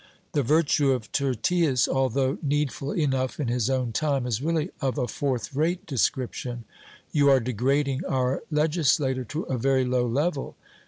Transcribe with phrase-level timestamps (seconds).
[0.31, 5.07] The virtue of Tyrtaeus, although needful enough in his own time, is really of a
[5.07, 6.63] fourth rate description.
[7.11, 10.55] 'You are degrading our legislator to a very low level.'